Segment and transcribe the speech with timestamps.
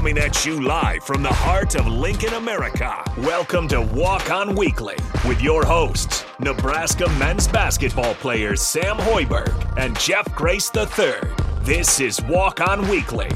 [0.00, 3.04] Coming at you live from the heart of Lincoln, America.
[3.18, 4.96] Welcome to Walk On Weekly
[5.28, 11.16] with your hosts, Nebraska men's basketball players Sam Hoiberg and Jeff Grace III.
[11.60, 13.28] This is Walk On Weekly,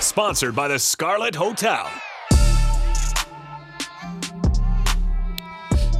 [0.00, 1.88] sponsored by the Scarlet Hotel.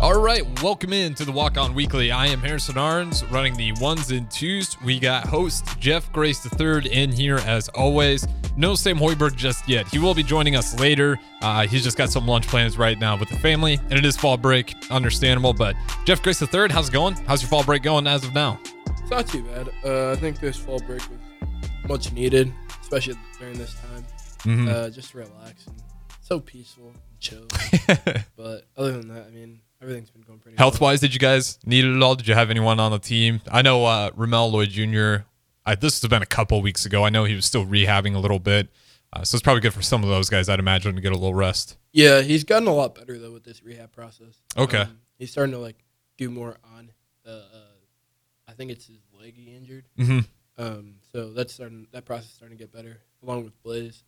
[0.09, 2.11] All right, welcome in to the Walk On Weekly.
[2.11, 4.81] I am Harrison Arns, running the ones and twos.
[4.81, 8.27] We got host Jeff Grace III in here as always.
[8.57, 9.87] No Sam Hoiberg just yet.
[9.89, 11.19] He will be joining us later.
[11.43, 14.17] Uh, he's just got some lunch plans right now with the family, and it is
[14.17, 14.75] fall break.
[14.91, 17.13] Understandable, but Jeff Grace III, how's it going?
[17.27, 18.59] How's your fall break going as of now?
[18.87, 19.69] It's not too bad.
[19.85, 21.19] Uh, I think this fall break was
[21.87, 24.07] much needed, especially during this time.
[24.39, 24.69] Mhm.
[24.71, 25.77] Uh, just to relax and
[26.23, 27.47] so peaceful and chill.
[28.39, 31.59] but other than that, I mean, everything's been going pretty Health wise, did you guys
[31.65, 32.15] need it at all?
[32.15, 33.41] Did you have anyone on the team?
[33.51, 35.25] I know uh, Ramel Lloyd Jr.
[35.65, 37.05] I, this has been a couple weeks ago.
[37.05, 38.69] I know he was still rehabbing a little bit,
[39.13, 40.49] uh, so it's probably good for some of those guys.
[40.49, 41.77] I'd imagine to get a little rest.
[41.93, 44.41] Yeah, he's gotten a lot better though with this rehab process.
[44.57, 44.83] Okay.
[44.83, 45.77] Um, he's starting to like
[46.17, 46.91] do more on
[47.25, 47.37] the.
[47.37, 47.65] Uh,
[48.49, 49.85] I think it's his leg he injured.
[49.99, 50.21] Mm-hmm.
[50.63, 51.87] Um, so that's starting.
[51.93, 54.03] That process is starting to get better, along with Blaise.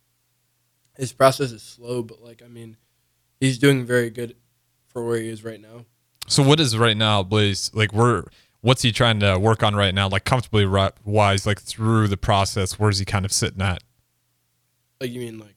[0.97, 2.77] His process is slow, but like I mean,
[3.39, 4.35] he's doing very good
[4.91, 5.85] for where he is right now.
[6.27, 7.71] So what is right now, Blaise?
[7.73, 8.23] Like, we're
[8.61, 10.07] what's he trying to work on right now?
[10.07, 10.65] Like comfortably
[11.03, 13.83] wise, like through the process, where's he kind of sitting at?
[14.99, 15.55] Like you mean like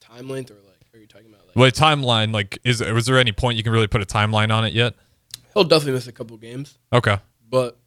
[0.00, 3.18] time length or like are you talking about like Well, timeline, like, is was there
[3.18, 4.94] any point you can really put a timeline on it yet?
[5.54, 7.16] he'll definitely miss a couple games, Okay,
[7.48, 7.78] but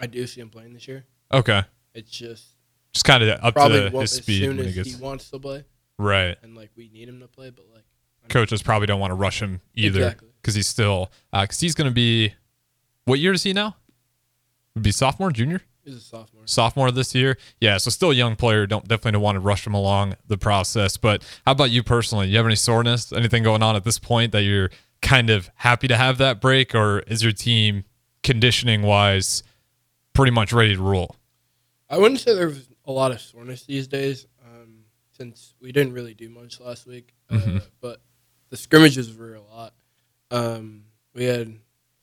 [0.00, 1.04] I do see him playing this year.
[1.32, 1.62] okay,
[1.94, 2.46] It's just
[2.92, 5.30] just kind of up to his as speed soon when he as gets he wants
[5.30, 5.64] to play,
[5.98, 6.36] right.
[6.42, 7.84] and like we need him to play, but like
[8.28, 10.28] Coaches probably don't want to rush him either Exactly.
[10.40, 12.34] because he's still because he's going to be.
[13.04, 13.76] What year is he now?
[14.74, 15.62] Would be sophomore, junior.
[15.84, 16.42] he's a sophomore.
[16.44, 17.38] sophomore this year.
[17.60, 18.66] Yeah, so still a young player.
[18.66, 20.96] Don't definitely don't want to rush him along the process.
[20.96, 22.28] But how about you personally?
[22.28, 23.12] You have any soreness?
[23.12, 24.70] Anything going on at this point that you're
[25.00, 27.84] kind of happy to have that break, or is your team
[28.22, 29.42] conditioning wise
[30.12, 31.16] pretty much ready to roll?
[31.88, 34.80] I wouldn't say there's a lot of soreness these days, um,
[35.16, 37.14] since we didn't really do much last week.
[37.30, 37.62] Uh, Mhm.
[37.80, 38.02] but
[38.50, 39.74] the scrimmages were a lot.
[40.30, 41.58] Um, we had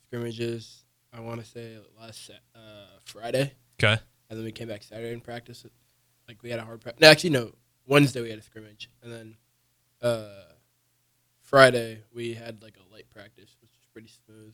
[0.07, 0.83] scrimmages.
[1.13, 2.59] I want to say last uh,
[3.06, 3.97] Friday, Okay.
[4.29, 5.66] and then we came back Saturday and practice.
[6.28, 7.01] Like we had a hard practice.
[7.01, 7.51] No, actually, no.
[7.88, 9.35] Wednesday we had a scrimmage, and then
[10.01, 10.28] uh,
[11.41, 14.53] Friday we had like a light practice, which was pretty smooth.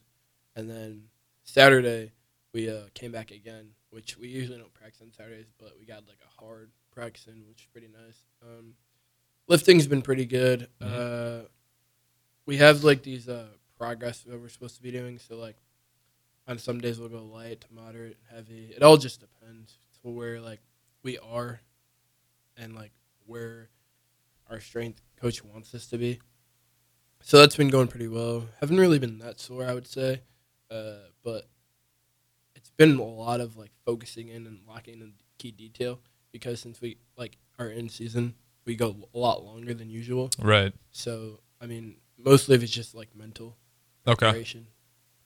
[0.56, 1.04] And then
[1.44, 2.12] Saturday
[2.54, 6.04] we uh, came back again, which we usually don't practice on Saturdays, but we got
[6.08, 8.22] like a hard practice in, which is pretty nice.
[8.44, 8.74] Um,
[9.48, 10.68] lifting's been pretty good.
[10.82, 11.44] Uh,
[12.46, 13.48] we have like these uh,
[13.78, 15.58] progress that we're supposed to be doing, so like
[16.48, 18.74] on some days we'll go light to moderate, and heavy.
[18.76, 20.60] It all just depends to where like
[21.04, 21.62] we are
[22.58, 22.92] and like
[23.26, 23.70] where
[24.50, 26.20] our strength coach wants us to be.
[27.22, 28.48] So that's been going pretty well.
[28.60, 30.22] Haven't really been that sore, I would say,
[30.72, 30.94] uh,
[31.24, 31.48] but
[32.56, 36.00] it's been a lot of like focusing in and locking in key detail
[36.32, 38.36] because since we like are in season,
[38.66, 40.30] we go a lot longer than usual.
[40.40, 40.74] Right.
[40.92, 43.58] So I mean, mostly if it's just like mental
[44.08, 44.18] Okay.
[44.28, 44.68] preparation.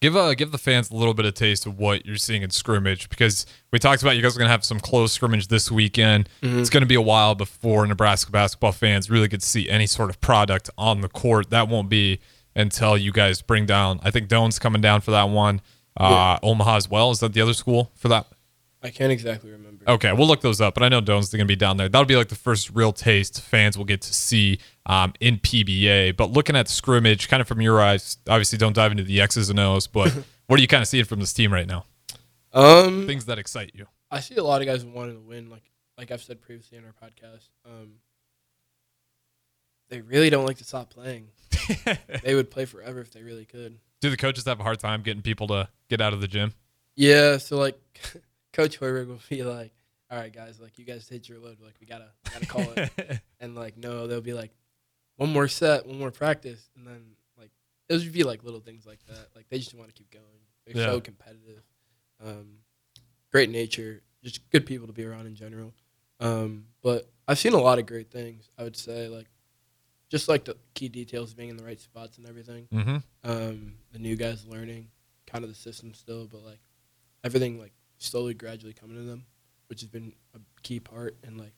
[0.02, 2.50] Give uh give the fans a little bit of taste of what you're seeing in
[2.50, 6.30] scrimmage because we talked about you guys are gonna have some close scrimmage this weekend.
[6.42, 6.60] Mhm.
[6.60, 10.10] It's gonna be a while before Nebraska basketball fans really get to see any sort
[10.10, 11.50] of product on the court.
[11.50, 12.20] That won't be
[12.56, 14.00] until you guys bring down.
[14.04, 15.62] I think Doane's coming down for that one.
[15.98, 17.12] Uh, Omaha as well.
[17.12, 18.28] Is that the other school for that?
[18.84, 19.90] I can't exactly remember.
[19.90, 21.88] Okay, we'll look those up, but I know Doane's going to be down there.
[21.90, 26.16] That'll be like the first real taste fans will get to see um, in PBA.
[26.16, 29.50] But looking at scrimmage, kind of from your eyes, obviously don't dive into the X's
[29.50, 30.12] and O's, but
[30.48, 31.86] what are you kind of seeing from this team right now?
[32.54, 33.88] Um, Things that excite you.
[34.10, 35.64] I see a lot of guys wanting to win, like
[35.98, 37.50] like I've said previously in our podcast.
[37.66, 37.94] Um,
[39.90, 41.30] they really don't like to stop playing.
[42.24, 43.80] they would play forever if they really could.
[44.02, 46.54] Do the coaches have a hard time getting people to get out of the gym?
[46.96, 47.80] Yeah, so like
[48.54, 49.74] Coach Hoiberg will be like,
[50.10, 51.58] "All right, guys, like you guys hit your load.
[51.62, 54.52] Like we gotta gotta call it." and like no, they'll be like,
[55.18, 57.52] "One more set, one more practice," and then like
[57.90, 59.30] it would be like little things like that.
[59.36, 60.24] Like they just want to keep going.
[60.66, 60.92] They're Yeah.
[60.92, 61.64] so competitive.
[62.24, 62.60] Um,
[63.32, 65.74] great nature, just good people to be around in general.
[66.20, 68.50] Um, but I've seen a lot of great things.
[68.58, 69.28] I would say like
[70.10, 72.68] just like the key details being in the right spots and everything.
[72.72, 72.98] mm-hmm.
[73.30, 74.90] Um, the new guys learning
[75.28, 76.60] kind of the system still, but like
[77.24, 79.26] everything like slowly, gradually coming to them,
[79.68, 81.18] which has been a key part.
[81.24, 81.54] And like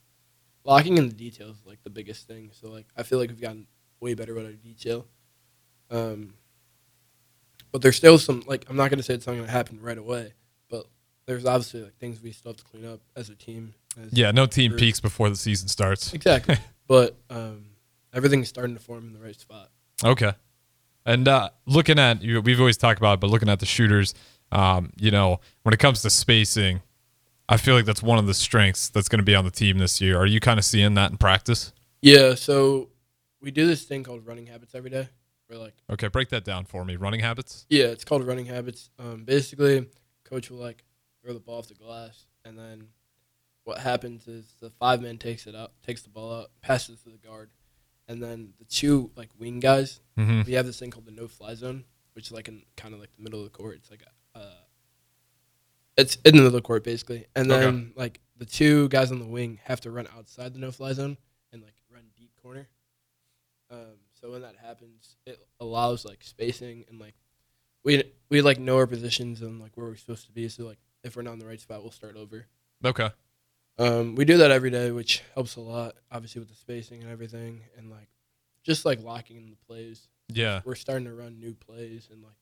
[0.63, 2.51] locking in the details, is, like the biggest thing.
[2.54, 3.68] So like I feel like we've gotten
[4.00, 5.06] way better with our detail.
[5.89, 6.33] Um,
[7.71, 10.33] but there's still some like I'm not gonna say it's not gonna happen right away,
[10.69, 10.86] but
[11.25, 13.74] there's obviously like things we still have to clean up as a team.
[14.01, 14.80] As Yeah, no team group.
[14.80, 16.13] peaks before the season starts.
[16.13, 16.57] Exactly.
[16.88, 17.65] but um,
[18.13, 19.69] everything's starting to form in the right spot.
[20.04, 20.33] Okay.
[21.06, 24.13] And uh, looking at you, we've always talked about, it, but looking at the shooters,
[24.51, 26.81] um, you know, when it comes to spacing,
[27.50, 29.78] I feel like that's one of the strengths that's going to be on the team
[29.78, 30.18] this year.
[30.18, 31.72] Are you kind of seeing that in practice?
[32.02, 32.36] Yeah.
[32.36, 32.90] So
[33.42, 35.10] we do this thing called running habits every day.
[35.50, 36.98] We're like, Okay, break that down for me.
[36.98, 37.66] Running habits.
[37.70, 38.90] yeah, it's called running habits.
[39.00, 39.88] Um, basically,
[40.26, 40.84] coach will like
[41.24, 42.88] throw the ball off the glass, and then
[43.64, 47.10] what happens is the five man takes it up, takes the ball out, passes to
[47.12, 47.50] the guard,
[48.10, 50.02] and then the two like wing guys.
[50.18, 50.42] Mm-hmm.
[50.46, 53.00] We have this thing called the no fly zone, which is like in kind of
[53.00, 53.76] like the middle of the court.
[53.78, 54.04] It's like
[54.36, 54.52] a, uh,
[55.98, 57.62] it's in the middle of the court basically, and Okay.
[57.62, 60.94] then like the two guys on the wing have to run outside the no fly
[60.94, 61.18] zone
[61.52, 62.68] and like run deep corner.
[63.70, 67.16] Um, so when that happens, it allows like spacing and like
[67.84, 70.48] we we like know our positions and like where we're supposed to be.
[70.50, 72.46] So like if we're not in the right spot, we'll start over.
[72.86, 73.10] Okay.
[73.80, 77.12] Um, we do that every day, which helps a lot, obviously with the spacing and
[77.12, 78.08] everything, and like
[78.64, 80.08] just like locking in the plays.
[80.30, 80.62] Yeah.
[80.66, 82.34] We're starting to run new plays and like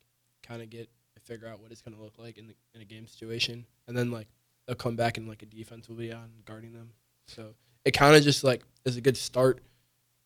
[0.44, 0.90] kind of get
[1.26, 4.12] figure out what it's gonna look like in the, in a game situation, and then
[4.12, 4.28] like
[4.68, 6.92] they'll come back and like a defense will be on guarding them.
[7.28, 9.62] So it kind of just like is a good start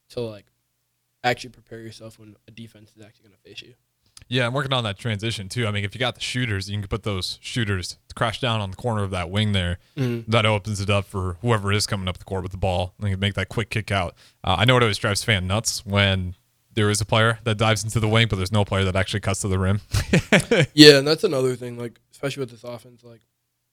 [0.10, 0.46] to like
[1.24, 3.74] actually prepare yourself when a defense is actually gonna face you.
[4.28, 5.66] Yeah, I'm working on that transition too.
[5.66, 8.70] I mean, if you got the shooters, you can put those shooters crash down on
[8.70, 9.80] the corner of that wing there.
[9.96, 12.94] That opens it up for whoever is coming up the court with the ball.
[12.98, 14.14] And they can make that quick kick out.
[14.44, 16.36] Uh, I know it always drives fan nuts when
[16.74, 19.20] there is a player that dives into the wing, but there's no player that actually
[19.20, 19.82] cuts to the rim.
[20.74, 21.78] Yeah, and that's another thing.
[21.78, 23.22] Like especially with this offense, like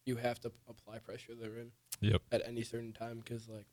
[0.04, 2.22] you have to apply pressure to the rim yep.
[2.32, 3.66] at any certain time because like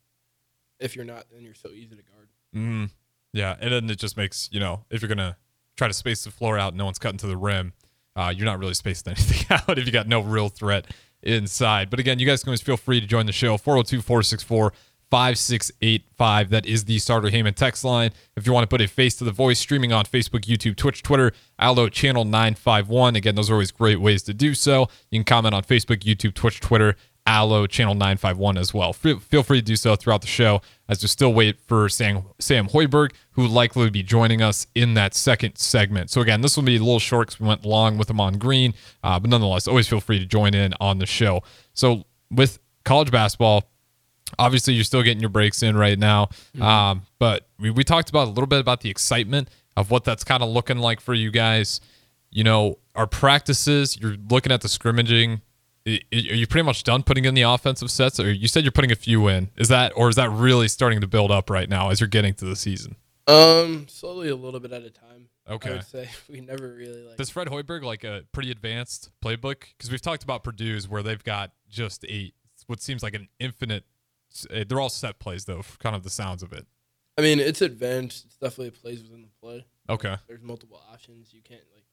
[0.78, 2.28] if you're not, then you're so easy to guard.
[2.54, 2.90] Mm,
[3.32, 5.36] yeah, and then it just makes you know if you're gonna
[5.76, 7.72] try to space the floor out, no one's cutting to the rim.
[8.16, 10.86] Uh, you're not really spacing anything out if you got no real threat
[11.22, 11.90] inside.
[11.90, 14.72] But again, you guys can always feel free to join the show 402 464
[15.10, 16.50] 5685.
[16.50, 18.10] That is the Starter Heyman text line.
[18.36, 21.02] If you want to put a face to the voice, streaming on Facebook, YouTube, Twitch,
[21.02, 23.16] Twitter, Allo Channel 951.
[23.16, 24.88] Again, those are always great ways to do so.
[25.10, 26.96] You can comment on Facebook, YouTube, Twitch, Twitter,
[27.26, 28.92] Allo Channel 951 as well.
[28.92, 32.68] Feel free to do so throughout the show as we still wait for Sam, Sam
[32.68, 36.10] Hoiberg, who likely be joining us in that second segment.
[36.10, 38.34] So, again, this will be a little short because we went long with him on
[38.34, 41.42] green, uh, but nonetheless, always feel free to join in on the show.
[41.72, 43.70] So, with college basketball,
[44.38, 46.28] obviously you're still getting your breaks in right now.
[46.60, 50.24] Um, but we, we talked about a little bit about the excitement of what that's
[50.24, 51.80] kind of looking like for you guys.
[52.30, 55.40] You know our practices you're looking at the scrimmaging.
[55.86, 58.18] I- I- are you pretty much done putting in the offensive sets?
[58.18, 59.50] Or you said you're putting a few in.
[59.56, 62.34] Is that or is that really starting to build up right now as you're getting
[62.34, 62.96] to the season?
[63.26, 65.28] Um, slowly a little bit at a time.
[65.46, 65.70] I Okay.
[65.72, 66.08] would say.
[66.28, 67.16] We never really like.
[67.16, 69.62] does fred hoiberg like a pretty advanced playbook?
[69.76, 72.32] Because we've talked about purdue's where they've got just a
[72.66, 73.84] what seems like an infinite
[74.66, 76.66] they're all set plays though kind of the sounds of it
[77.16, 78.24] I mean, it's advanced.
[78.24, 79.64] It's definitely plays within the play.
[79.88, 81.32] okay There's multiple options.
[81.32, 81.84] You can't like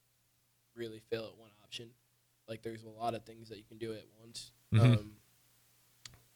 [0.76, 1.90] really fail at one option.
[2.48, 4.52] Like there's a lot of things that you can do at once.
[4.74, 4.98] Mhm.
[4.98, 5.12] Um,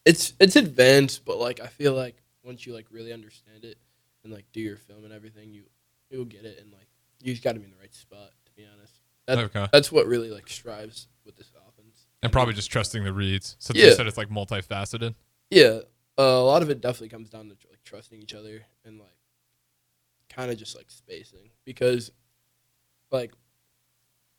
[0.05, 3.77] it's it's advanced, but like I feel like once you like really understand it
[4.23, 5.63] and like do your film and everything, you
[6.11, 6.87] you'll get it and like
[7.23, 8.29] you just got to be in the right spot.
[8.45, 8.93] To be honest,
[9.25, 9.67] that, Okay.
[9.71, 12.05] that's what really like strives with this offense.
[12.21, 13.55] And probably just trusting the reads.
[13.59, 13.85] So Yeah.
[13.85, 15.15] you said it's like multifaceted.
[15.49, 15.79] Yeah,
[16.17, 19.17] uh, a lot of it definitely comes down to like trusting each other and like
[20.29, 21.49] kind of just like spacing.
[21.65, 22.11] Because
[23.11, 23.33] like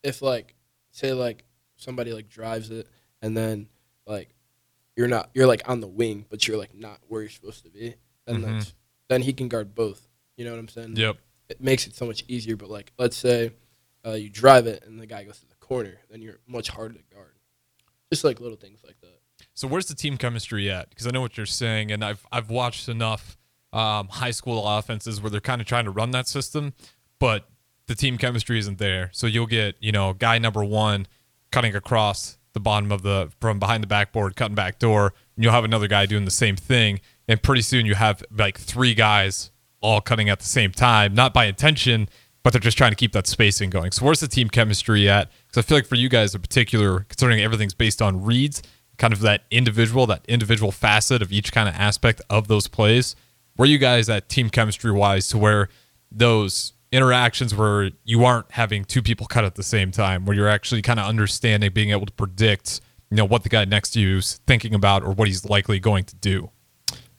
[0.03, 0.55] if like
[0.91, 1.45] say like
[1.77, 2.89] somebody like drives it
[3.23, 3.69] and then
[4.07, 4.31] like
[4.97, 7.71] you're not you're like on the wing but you're like not where you're supposed to
[7.71, 7.95] be
[8.27, 8.43] then Mhm.
[8.59, 8.75] that's
[9.09, 10.09] then he can guard both.
[10.37, 10.97] You know what i'm saying?
[10.97, 11.17] Yep.
[11.49, 13.51] it makes it so much easier but like let's say
[14.07, 16.95] uh, you drive it and the guy goes to the corner then you're much harder
[16.95, 17.35] to guard.
[18.13, 19.16] Just like little things like that
[19.57, 20.91] So where's the team chemistry at?
[20.91, 23.39] Because I know what you're saying, and I've I've watched enough
[23.73, 26.75] um, high school offenses where they're kind of trying to run that system,
[27.19, 27.49] but
[27.87, 29.09] the team chemistry isn't there.
[29.13, 31.07] So you'll get you know guy number one
[31.51, 35.55] cutting across the bottom of the from behind the backboard, cutting back door, and you'll
[35.55, 39.53] have another guy doing the same thing, and pretty soon you have like three guys
[39.81, 42.11] all cutting at the same time, not by intention,
[42.43, 43.91] but they're just trying to keep that spacing going.
[43.91, 45.31] So where's the team chemistry at?
[45.47, 48.63] Because I feel like for you guys in particular, considering everything's based on reads,
[48.99, 53.17] kind of that individual, that individual facet of each kind of aspect of those plays.
[53.57, 55.69] Were you guys at team chemistry wise to where
[56.11, 60.49] those interactions where you aren't having two people cut at the same time, where you're
[60.49, 64.01] actually kind of understanding, being able to predict, you know, what the guy next to
[64.01, 66.51] you is thinking about or what he's likely going to do.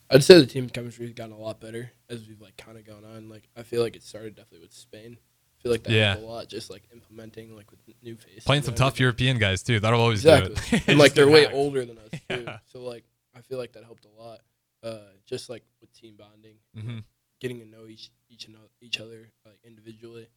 [0.09, 2.85] I'd say the team chemistry has gotten a lot better as we've like kind of
[2.85, 3.29] gone on.
[3.29, 5.17] Like I feel like it started definitely with Spain.
[5.57, 6.11] I feel like that Yeah.
[6.13, 8.43] helped a lot, just like implementing like with new faces.
[8.43, 8.99] Playing some tough.
[8.99, 9.79] European guys too.
[9.79, 10.83] That'll always Exactly, do it.
[10.87, 12.43] and like they're way older than us too.
[12.45, 12.59] Yeah.
[12.67, 13.03] So like
[13.35, 14.41] I feel like that helped a lot.
[14.83, 16.99] uh, just like with team bonding, hmm
[17.39, 20.27] getting to know each each and each other like individually.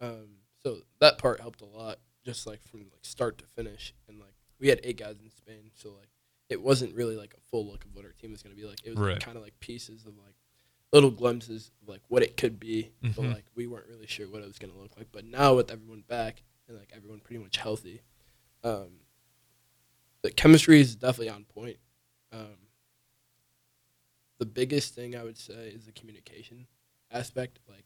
[0.00, 3.94] Um, so that part helped a lot, just like from like start to finish.
[4.08, 6.08] And like we had eight guys in Spain, so like
[6.48, 8.80] it wasn't really like a full look of what our team was gonna be like.
[8.84, 9.20] It was Right.
[9.20, 10.34] kind of like pieces of like
[10.92, 13.32] little glimpses of like what it could be, but Mhm.
[13.32, 15.10] like we weren't really sure what it was gonna look like.
[15.12, 18.02] But now with everyone back and like everyone pretty much healthy,
[18.64, 19.00] um,
[20.22, 21.78] the chemistry is definitely on point.
[22.32, 22.56] Um,
[24.38, 26.66] the biggest thing I would say is the communication
[27.10, 27.58] aspect.
[27.68, 27.84] Like,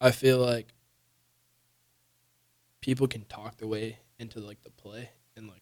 [0.00, 0.74] I feel like
[2.80, 5.61] people can talk their way into like the play and like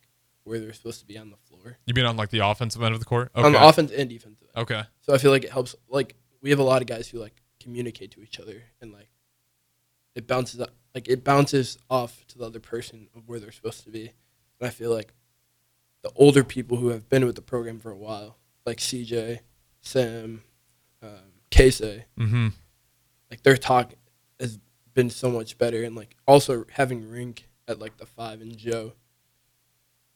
[0.50, 2.92] where they're supposed to be on the floor You mean on like the offensive end
[2.95, 3.30] of the court?
[3.35, 4.49] on the offense and defensive.
[4.54, 4.62] end.
[4.64, 4.83] Okay.
[5.00, 5.75] So I feel like it helps.
[5.88, 9.09] Like we have a lot of guys who like communicate to each other and like
[10.14, 13.85] it bounces up, like it bounces off to the other person of where they're supposed
[13.85, 14.12] to be.
[14.61, 15.12] And I feel like
[16.02, 19.40] the older people who have been with the program for a while, like CJ,
[19.83, 20.42] Sam,
[21.02, 21.11] um,
[21.50, 22.49] Keisei, Mm-hmm.
[23.30, 23.92] like their talk
[24.40, 24.59] has
[24.95, 25.83] been so much better.
[25.85, 28.95] And like also having Rienk at like the five and Joe,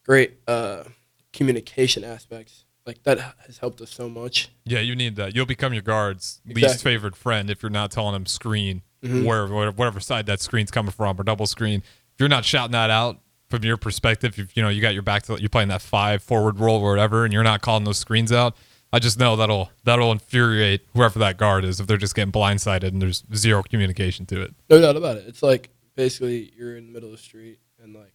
[0.05, 0.85] great uh,
[1.33, 2.65] communication aspects.
[2.87, 4.51] Like that has helped us so much.
[4.65, 5.35] Yeah, you need that.
[5.35, 6.93] You'll become your guard's least Exactly.
[6.93, 9.25] favorite friend if you're not telling them screen Mhm.
[9.25, 11.81] where whatever, whatever side that screen's coming from or double screen.
[11.81, 13.21] If you're not shouting that out
[13.51, 16.23] from your perspective, if you know you got your back to you're playing that five
[16.23, 18.55] forward roll or whatever, and you're not calling those screens out.
[18.93, 22.85] I just know that'll that'll infuriate whoever that guard is if they're just getting blindsided
[22.85, 24.55] and there's zero communication to it.
[24.71, 25.25] No doubt about it.
[25.27, 28.14] It's like basically you're in the middle of the street and like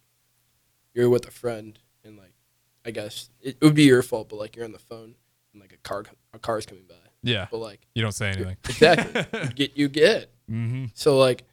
[0.94, 2.34] you're with a friend and like
[2.84, 5.14] I guess it, it would be your fault, but like you're on the phone
[5.52, 8.56] and like a car a car's coming by, Yeah, but like you don't say anything.
[8.68, 10.86] exactly you get you get mm-hmm.
[10.94, 11.44] so like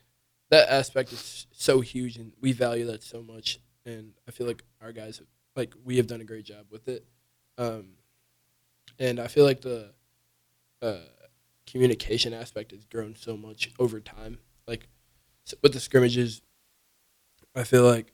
[0.49, 4.63] that aspect is so huge and we value that so much and I feel like
[4.81, 7.05] our guys have, like we have done a great job with it,
[7.57, 7.93] um,
[8.99, 9.91] and I feel like the
[10.81, 10.97] uh,
[11.65, 14.39] communication aspect has grown so much over time.
[14.67, 14.87] Like
[15.63, 16.41] with the scrimmages,
[17.55, 18.13] I feel like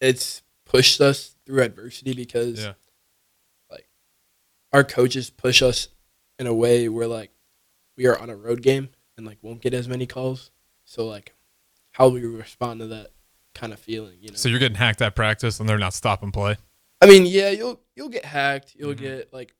[0.00, 2.74] it's pushed us through adversity because Yeah.
[3.70, 3.88] like
[4.72, 5.88] our coaches push us
[6.38, 7.30] in a way where like
[7.96, 10.50] we are on a road game and like won't get as many calls.
[10.84, 11.34] So like
[11.92, 13.08] how we respond to that
[13.54, 14.34] kind of feeling, you know.
[14.36, 16.56] So you're getting hacked at practice and they're not stopping play.
[17.00, 18.74] I mean, yeah, you'll you'll get hacked.
[18.76, 18.98] You'll Mhm.
[18.98, 19.54] get like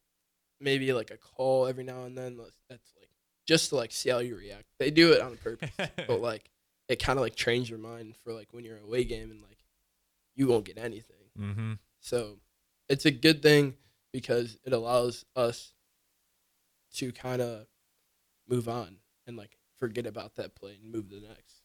[0.61, 2.37] maybe like a call every now and then.
[2.37, 3.09] That's- That's like
[3.47, 4.65] just to like see how you react.
[4.79, 6.51] They do it on purpose, but like
[6.89, 9.41] it kind of like trains your mind for like when you're a away game and
[9.43, 9.59] like
[10.35, 11.17] you won't get anything.
[11.39, 11.73] mm-hmm.
[12.01, 12.39] So
[12.89, 13.75] it's a good thing
[14.13, 15.73] because it allows us
[16.97, 17.67] to kind of
[18.49, 21.63] move on and like forget about that play and move to the next.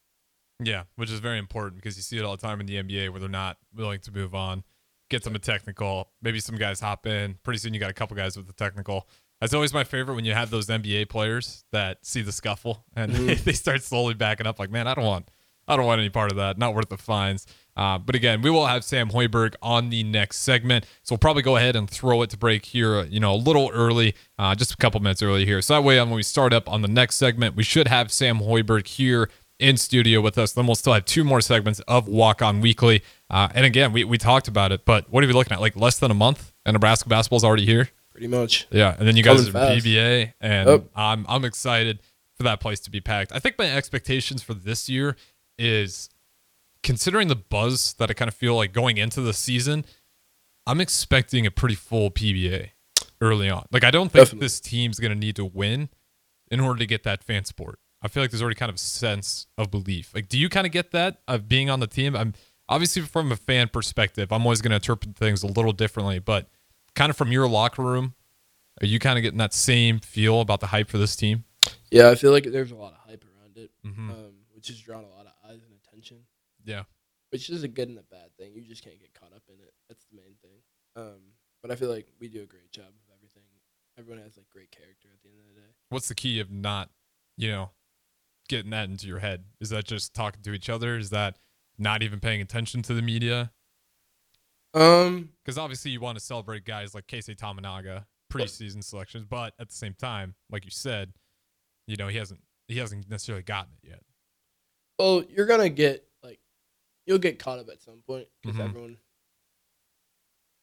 [0.62, 3.10] Yeah, which is very important because you see it all the time in the NBA
[3.12, 4.64] where they're not willing to move on,
[5.10, 6.10] get them a technical.
[6.22, 7.36] Maybe some guys hop in.
[7.44, 9.08] Pretty soon you got a couple guys with the technical.
[9.40, 13.12] That's always my favorite when you have those NBA players that see the scuffle and
[13.14, 13.44] Mhm.
[13.46, 14.60] they start slowly backing up.
[14.60, 15.30] Like, man, I don't want,
[15.68, 16.58] I don't want any part of that.
[16.58, 17.46] Not worth the fines.
[17.76, 21.44] Uh, but again, we will have Sam Hoiberg on the next segment, so we'll probably
[21.44, 23.06] go ahead and throw it to break here.
[23.06, 25.62] You know, a little early, uh, just a couple minutes early here.
[25.62, 28.12] So that way, um, when we start up on the next segment, we should have
[28.12, 30.54] Sam Hoiberg here in studio with us.
[30.54, 33.02] Then we'll still have two more segments of Walk On Weekly.
[33.30, 35.62] Uh, and again, we, we talked about it, but what are we looking at?
[35.62, 37.90] Like less than a month, and Nebraska basketball's already here.
[38.12, 38.68] Pretty much.
[38.72, 39.86] Yeah, and then you guys are fast.
[39.86, 40.84] PBA, and.
[40.96, 42.00] I'm I'm excited
[42.36, 43.32] for that place to be packed.
[43.34, 45.16] I think my expectations for this year
[45.58, 46.10] is
[46.84, 49.86] considering the buzz that I kind of feel like going into the season.
[50.68, 52.70] I'm expecting a pretty full PBA
[53.22, 53.66] early on.
[53.72, 54.46] Like I don't think Definitely.
[54.46, 55.90] this team's going to need to win
[56.52, 57.80] in order to get that fan support.
[58.02, 60.12] I feel like there's already kind of a sense of belief.
[60.16, 62.16] Like, do you kind of get that of being on the team?
[62.16, 62.34] I'm
[62.70, 66.48] obviously from a fan perspective, I'm always going to interpret things a little differently, but
[66.96, 68.14] kind of from your locker room,
[68.82, 71.44] are you kind of getting that same feel about the hype for this team?
[71.92, 74.10] Yeah, I feel like there's a lot of hype around it, Mhm.
[74.12, 76.20] um, which has drawn a lot of eyes and attention.
[76.66, 76.84] Yeah.
[77.32, 78.54] which is a good and a bad thing.
[78.56, 79.74] You just can't get caught up in it.
[79.88, 80.60] That's the main thing.
[80.96, 81.20] Um,
[81.62, 83.44] but I feel like we do a great job of everything.
[83.98, 85.68] Everyone has like great character at the end of the day.
[85.90, 86.90] What's the key of not,
[87.38, 87.72] you know,
[88.48, 89.44] getting that into your head?
[89.62, 90.98] Is that just talking to each other?
[90.98, 91.38] Is that
[91.78, 93.52] not even paying attention to the media?
[94.74, 99.70] Um, Because obviously you want to celebrate guys like Keisei Tominaga preseason selections, but at
[99.70, 101.14] the same time, like you said,
[101.88, 104.02] you know he hasn't he hasn't necessarily gotten it yet.
[105.00, 106.08] well, you're gonna get
[107.10, 108.66] you'll get caught up at some point because Mhm.
[108.66, 108.98] everyone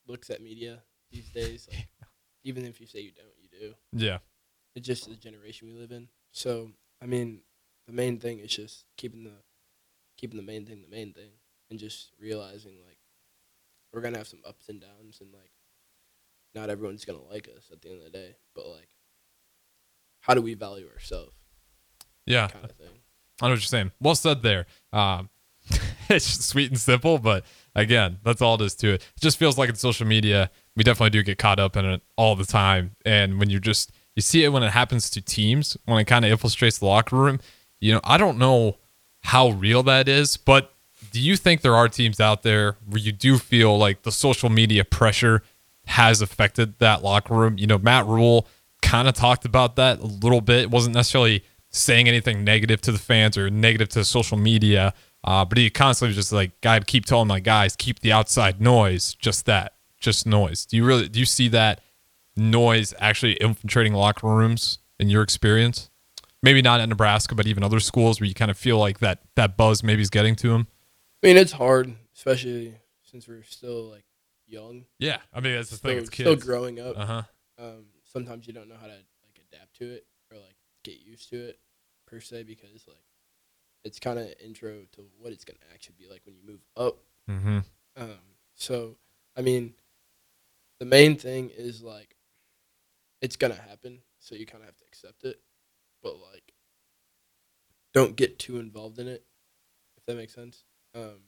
[0.06, 1.66] looks at media these days.
[1.68, 1.88] Like,
[2.44, 3.74] even if you say you don't, you do.
[3.92, 4.18] Yeah,
[4.76, 6.08] It's just the generation we live in.
[6.30, 6.72] So
[7.02, 7.42] I mean,
[7.86, 9.42] the main thing is just keeping the
[10.16, 11.32] keeping the main thing the main thing,
[11.68, 12.98] and just realizing like
[13.92, 15.50] we're gonna have some ups and downs, and like
[16.54, 18.90] not everyone's gonna like us at the end of the day, but like,
[20.20, 21.34] how do we value ourselves?
[22.24, 23.02] Yeah, Kind of thing.
[23.42, 23.90] I know what you're saying.
[24.00, 24.66] Well said there.
[24.92, 25.28] Um,
[26.08, 27.44] it's sweet and simple, but
[27.74, 29.02] again, that's all it is to it.
[29.16, 32.02] It just feels like in social media, we definitely do get caught up in it
[32.16, 32.96] all the time.
[33.04, 36.24] And when you just you see it when it happens to teams, when it kind
[36.24, 37.40] of infiltrates the locker room,
[37.80, 38.78] you know, I don't know
[39.22, 40.72] how real that is, but
[41.12, 44.48] do you think there are teams out there where you do feel like the social
[44.48, 45.42] media pressure
[45.86, 47.58] has affected that locker room?
[47.58, 48.46] You know, Matt Rhule
[48.82, 50.62] kind of talked about that a little bit.
[50.62, 54.94] It wasn't necessarily saying anything negative to the fans or negative to social media,
[55.26, 58.60] uh, but he constantly was just like, "God, keep telling my guys, keep the outside
[58.60, 61.80] noise, just that, just noise." Do you really do you see that
[62.36, 65.90] noise actually infiltrating locker rooms in your experience?
[66.42, 69.20] Maybe not at Nebraska, but even other schools where you kind of feel like that
[69.34, 70.68] that buzz maybe is getting to them.
[71.22, 74.04] I mean, it's hard, especially since we're still like
[74.46, 75.98] young, Yeah, I mean that's the still, thing.
[75.98, 76.96] It's still growing up.
[76.96, 77.22] Uh huh.
[77.58, 81.30] Um, sometimes you don't know how to like adapt to it or like get used
[81.30, 81.58] to it
[82.06, 83.02] per se because like
[83.86, 86.98] it's kind of intro to what it's gonna actually be like when you move up.
[87.30, 87.58] Mm-hmm.
[87.96, 88.18] Um,
[88.54, 88.96] so
[89.36, 89.74] I mean,
[90.80, 92.16] the main thing is like
[93.22, 95.40] it's gonna happen, so you kind of have to accept it,
[96.02, 96.52] but like
[97.94, 99.24] don't get too involved in it,
[99.96, 100.64] if that makes sense.
[100.94, 101.22] Um,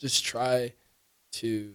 [0.00, 0.72] just try
[1.32, 1.74] to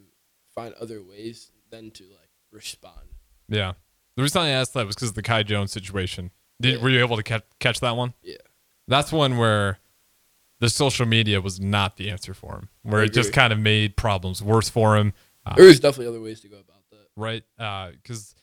[0.55, 3.13] find other ways than to like respond.
[3.47, 3.73] Yeah.
[4.15, 6.31] The reason I asked that was because of the Kai Jones situation.
[6.61, 6.83] Did, Yeah.
[6.83, 8.13] Were you able to catch, catch that one?
[8.21, 8.37] Yeah.
[8.87, 9.79] That's one where
[10.59, 13.95] the social media was not the answer for him, where it just kind of made
[13.95, 15.13] problems worse for him.
[15.45, 17.07] Uh, There is definitely other ways to go about that.
[17.15, 17.43] right?
[18.01, 18.35] Because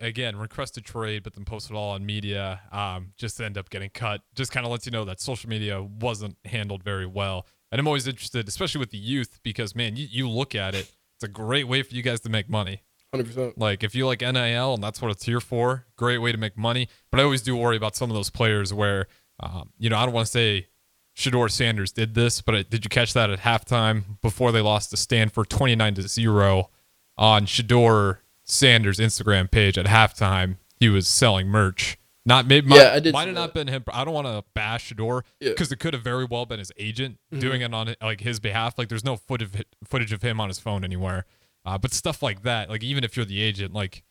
[0.00, 3.90] again, requested trade, but then post it all on media, um, just end up getting
[3.90, 4.20] cut.
[4.34, 7.46] Just kind of lets you know that social media wasn't handled very well.
[7.70, 10.90] And I'm always interested, especially with the youth, because man, you, you look at it,
[11.14, 12.82] it's a great way for you guys to make money.
[13.14, 13.58] Hundred percent.
[13.58, 16.56] Like if you like NIL and that's what it's here for, great way to make
[16.58, 16.88] money.
[17.10, 19.06] But I always do worry about some of those players where,
[19.40, 20.66] um, you know, I don't want to say
[21.16, 24.90] Shedeur Sanders did this, but uh, did you catch that at halftime before they lost
[24.90, 26.70] to Stanford 29 to 0
[27.18, 30.56] on Shedeur Sanders Instagram page at halftime?
[30.80, 31.98] He was selling merch.
[32.24, 33.84] Not maybe might, Yeah, I did might have not been him.
[33.92, 35.50] I don't want to bash Shedeur Yeah.
[35.50, 37.40] because it could have very well been his agent Mm-hmm.
[37.40, 38.78] doing it on like his behalf.
[38.78, 39.50] Like there's no footage
[39.84, 41.26] footage of him on his phone anywhere.
[41.64, 44.02] Uh, but stuff like that, like even if you're the agent, like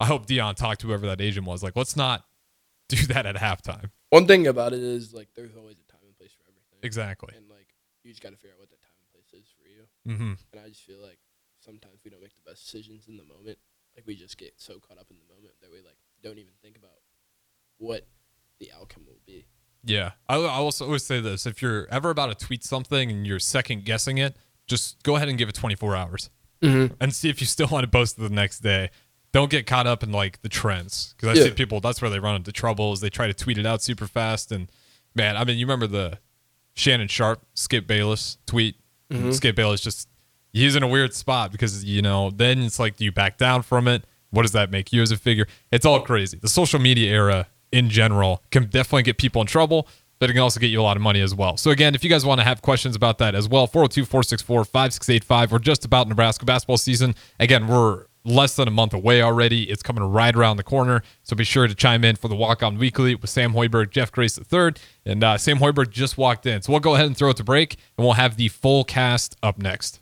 [0.00, 1.62] I hope Deion talked to whoever that agent was.
[1.62, 2.24] Like let's not
[2.88, 3.90] do that at halftime.
[4.10, 6.73] One thing about it is like there's always a time and place for everything.
[6.84, 7.34] Exactly.
[7.36, 7.68] And like
[8.02, 9.84] you just got to figure out what that time and place is for you.
[10.06, 10.32] Mm-hmm.
[10.52, 11.18] And I just feel like
[11.60, 13.58] sometimes we don't make the best decisions in the moment.
[13.96, 16.52] Like we just get so caught up in the moment that we like don't even
[16.62, 16.98] think about
[17.78, 18.06] what
[18.60, 19.46] the outcome will be.
[19.84, 20.12] Yeah.
[20.28, 23.38] I, I also always say this: if you're ever about to tweet something and you're
[23.38, 26.30] second guessing it, just go ahead and give it 24 hours
[26.62, 26.94] Mm-hmm.
[26.98, 28.88] and see if you still want to post it the next day.
[29.32, 31.48] Don't get caught up in like the trends because I Yeah.
[31.48, 31.80] see people.
[31.80, 34.50] That's where they run into trouble is They try to tweet it out super fast,
[34.50, 34.70] and
[35.14, 36.18] man, I mean, you remember the
[36.74, 38.76] Shannon Sharpe, Skip Bayless tweet.
[39.10, 39.30] Mm-hmm.
[39.32, 40.08] Skip Bayless just
[40.52, 43.62] he's in a weird spot because you know then it's like do you back down
[43.62, 44.04] from it?
[44.30, 45.46] What does that make you as a figure?
[45.70, 46.38] It's all crazy.
[46.38, 49.86] The social media era in general can definitely get people in trouble,
[50.18, 51.56] but it can also get you a lot of money as well.
[51.56, 55.58] So again, if you guys want to have questions about that as well, 402-464-5685 or
[55.58, 57.14] just about Nebraska basketball season.
[57.38, 59.64] Again, we're less than a month away already.
[59.64, 61.02] It's coming right around the corner.
[61.22, 64.10] So be sure to chime in for the Walk On Weekly with Sam Hoiberg, Jeff
[64.10, 64.72] Grace III.
[65.04, 66.62] And uh, Sam Hoiberg just walked in.
[66.62, 69.36] So we'll go ahead and throw it to break, and we'll have the full cast
[69.42, 70.00] up next.